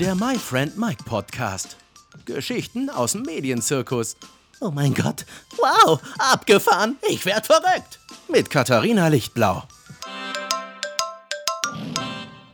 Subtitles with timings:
[0.00, 1.76] Der My Friend Mike Podcast.
[2.24, 4.16] Geschichten aus dem Medienzirkus.
[4.62, 5.26] Oh mein Gott.
[5.58, 6.96] Wow, abgefahren.
[7.10, 7.98] Ich werd verrückt.
[8.26, 9.62] Mit Katharina Lichtblau.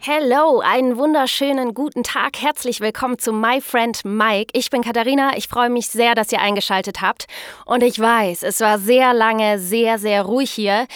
[0.00, 2.40] Hello, einen wunderschönen guten Tag.
[2.40, 4.50] Herzlich willkommen zu My Friend Mike.
[4.54, 5.36] Ich bin Katharina.
[5.36, 7.26] Ich freue mich sehr, dass ihr eingeschaltet habt.
[7.66, 10.86] Und ich weiß, es war sehr lange sehr, sehr ruhig hier.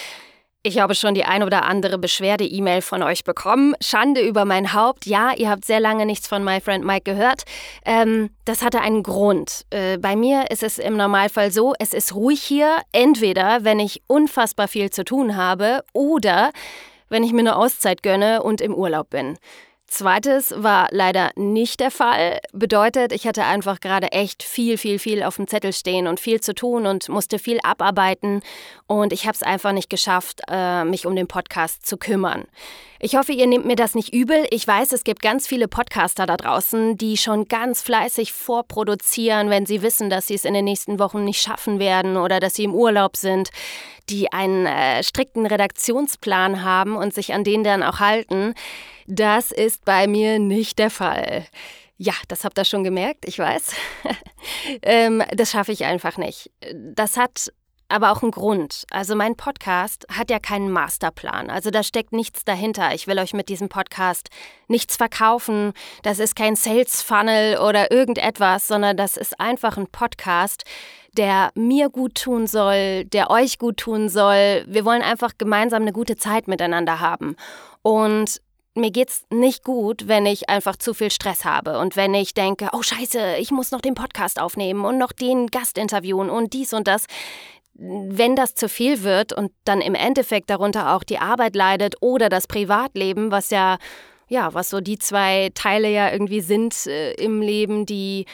[0.64, 3.74] Ich habe schon die ein oder andere Beschwerde-E-Mail von euch bekommen.
[3.80, 5.06] Schande über mein Haupt.
[5.06, 7.44] Ja, ihr habt sehr lange nichts von My Friend Mike gehört.
[7.84, 9.64] Ähm, das hatte einen Grund.
[9.70, 14.02] Äh, bei mir ist es im Normalfall so, es ist ruhig hier, entweder wenn ich
[14.08, 16.50] unfassbar viel zu tun habe oder
[17.08, 19.38] wenn ich mir eine Auszeit gönne und im Urlaub bin.
[19.88, 22.40] Zweites war leider nicht der Fall.
[22.52, 26.42] Bedeutet, ich hatte einfach gerade echt viel, viel, viel auf dem Zettel stehen und viel
[26.42, 28.42] zu tun und musste viel abarbeiten.
[28.86, 32.44] Und ich habe es einfach nicht geschafft, äh, mich um den Podcast zu kümmern.
[33.00, 34.46] Ich hoffe, ihr nehmt mir das nicht übel.
[34.50, 39.64] Ich weiß, es gibt ganz viele Podcaster da draußen, die schon ganz fleißig vorproduzieren, wenn
[39.64, 42.64] sie wissen, dass sie es in den nächsten Wochen nicht schaffen werden oder dass sie
[42.64, 43.48] im Urlaub sind,
[44.10, 48.54] die einen äh, strikten Redaktionsplan haben und sich an den dann auch halten.
[49.10, 51.46] Das ist bei mir nicht der Fall.
[51.96, 53.72] Ja, das habt ihr schon gemerkt, ich weiß.
[54.82, 56.50] ähm, das schaffe ich einfach nicht.
[56.74, 57.50] Das hat
[57.88, 58.84] aber auch einen Grund.
[58.90, 61.48] Also mein Podcast hat ja keinen Masterplan.
[61.48, 62.94] Also da steckt nichts dahinter.
[62.94, 64.28] Ich will euch mit diesem Podcast
[64.68, 65.72] nichts verkaufen.
[66.02, 70.64] Das ist kein Sales Funnel oder irgendetwas, sondern das ist einfach ein Podcast,
[71.16, 74.66] der mir gut tun soll, der euch gut tun soll.
[74.68, 77.36] Wir wollen einfach gemeinsam eine gute Zeit miteinander haben.
[77.80, 78.42] Und
[78.80, 82.68] mir geht's nicht gut, wenn ich einfach zu viel Stress habe und wenn ich denke,
[82.72, 86.72] oh Scheiße, ich muss noch den Podcast aufnehmen und noch den Gast interviewen und dies
[86.72, 87.06] und das.
[87.74, 92.28] Wenn das zu viel wird und dann im Endeffekt darunter auch die Arbeit leidet oder
[92.28, 93.78] das Privatleben, was ja,
[94.28, 98.26] ja, was so die zwei Teile ja irgendwie sind äh, im Leben, die,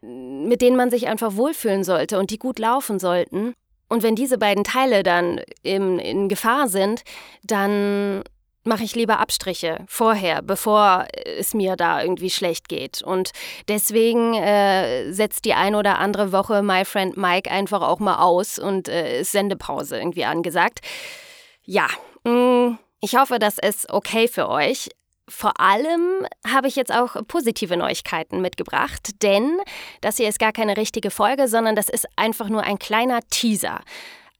[0.00, 3.54] mit denen man sich einfach wohlfühlen sollte und die gut laufen sollten.
[3.88, 7.02] Und wenn diese beiden Teile dann in, in Gefahr sind,
[7.42, 8.22] dann
[8.64, 11.06] mache ich lieber Abstriche vorher, bevor
[11.38, 13.02] es mir da irgendwie schlecht geht.
[13.02, 13.30] Und
[13.68, 18.58] deswegen äh, setzt die ein oder andere Woche My Friend Mike einfach auch mal aus
[18.58, 20.80] und äh, ist Sendepause irgendwie angesagt.
[21.64, 21.86] Ja,
[22.24, 24.90] mm, ich hoffe, das ist okay für euch.
[25.28, 29.58] Vor allem habe ich jetzt auch positive Neuigkeiten mitgebracht, denn
[30.00, 33.80] das hier ist gar keine richtige Folge, sondern das ist einfach nur ein kleiner Teaser.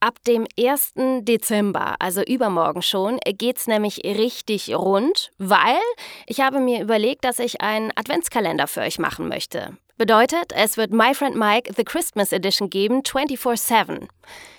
[0.02, 0.94] Ab dem 1.
[1.20, 5.78] Dezember, also übermorgen schon, geht es nämlich richtig rund, weil
[6.26, 9.76] ich habe mir überlegt, dass ich einen Adventskalender für euch machen möchte.
[9.98, 14.08] Bedeutet, es wird My Friend Mike The Christmas Edition geben, 24-7.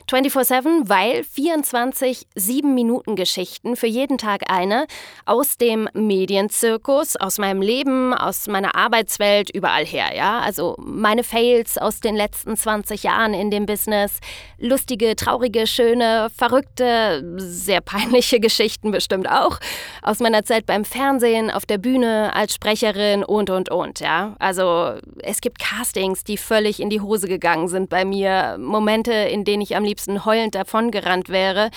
[0.09, 4.85] 24-7, weil 24 7-Minuten-Geschichten für jeden Tag eine
[5.25, 10.39] aus dem Medienzirkus, aus meinem Leben, aus meiner Arbeitswelt, überall her, ja.
[10.39, 14.19] Also meine Fails aus den letzten 20 Jahren in dem Business,
[14.59, 19.59] lustige, traurige, schöne, verrückte, sehr peinliche Geschichten bestimmt auch,
[20.01, 24.35] aus meiner Zeit beim Fernsehen, auf der Bühne, als Sprecherin und, und, und, ja.
[24.39, 29.43] Also es gibt Castings, die völlig in die Hose gegangen sind bei mir, Momente, in
[29.43, 31.69] denen ich am liebsten heulend davongerannt wäre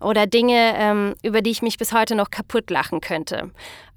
[0.00, 3.50] oder Dinge, ähm, über die ich mich bis heute noch kaputt lachen könnte.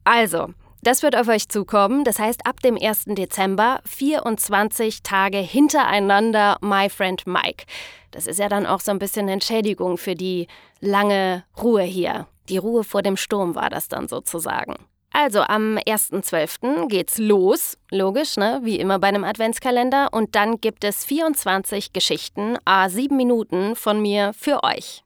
[0.03, 0.49] Also,
[0.81, 2.03] das wird auf euch zukommen.
[2.03, 3.05] Das heißt, ab dem 1.
[3.07, 7.65] Dezember 24 Tage hintereinander My Friend Mike.
[8.11, 10.47] Das ist ja dann auch so ein bisschen Entschädigung für die
[10.79, 12.27] lange Ruhe hier.
[12.47, 14.75] Die Ruhe vor dem Sturm war das dann sozusagen.
[15.11, 16.87] Also am 1.12.
[16.87, 18.59] geht's los, logisch, ne?
[18.63, 20.09] wie immer bei einem Adventskalender.
[20.11, 25.03] Und dann gibt es 24 Geschichten, a 7 Minuten von mir für euch.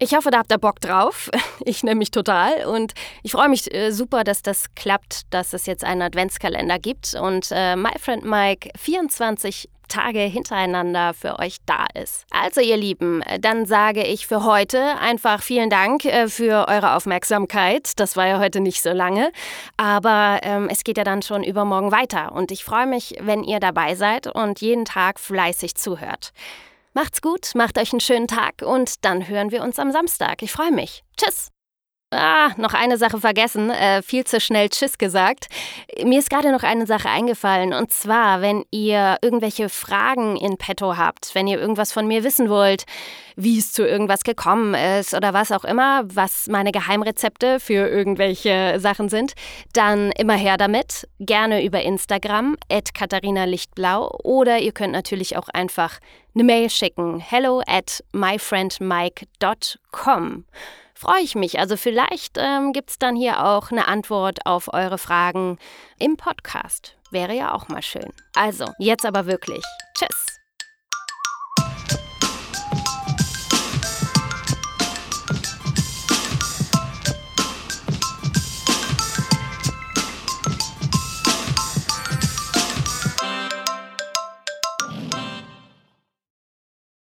[0.00, 1.30] Ich hoffe, da habt ihr Bock drauf.
[1.66, 2.92] Ich nehme mich total und
[3.22, 7.48] ich freue mich äh, super, dass das klappt, dass es jetzt einen Adventskalender gibt und
[7.52, 12.26] äh, My Friend Mike 24 Tage hintereinander für euch da ist.
[12.30, 17.92] Also ihr Lieben, dann sage ich für heute einfach vielen Dank äh, für eure Aufmerksamkeit.
[17.96, 19.30] Das war ja heute nicht so lange,
[19.76, 23.60] aber ähm, es geht ja dann schon übermorgen weiter und ich freue mich, wenn ihr
[23.60, 26.32] dabei seid und jeden Tag fleißig zuhört.
[26.92, 30.42] Macht's gut, macht euch einen schönen Tag und dann hören wir uns am Samstag.
[30.42, 31.02] Ich freue mich.
[31.16, 31.53] Tschüss!
[32.14, 35.48] Ah, noch eine Sache vergessen, äh, viel zu schnell Tschüss gesagt.
[36.02, 40.96] Mir ist gerade noch eine Sache eingefallen und zwar, wenn ihr irgendwelche Fragen in petto
[40.96, 42.84] habt, wenn ihr irgendwas von mir wissen wollt,
[43.36, 48.76] wie es zu irgendwas gekommen ist oder was auch immer, was meine Geheimrezepte für irgendwelche
[48.78, 49.32] Sachen sind,
[49.72, 51.08] dann immer her damit.
[51.18, 52.56] Gerne über Instagram,
[52.94, 55.98] Katharina Lichtblau oder ihr könnt natürlich auch einfach
[56.34, 57.18] eine Mail schicken.
[57.18, 60.44] Hello at myfriendmike.com.
[60.94, 61.58] Freue ich mich.
[61.58, 65.58] Also vielleicht ähm, gibt es dann hier auch eine Antwort auf eure Fragen
[65.98, 66.96] im Podcast.
[67.10, 68.12] Wäre ja auch mal schön.
[68.34, 69.64] Also, jetzt aber wirklich.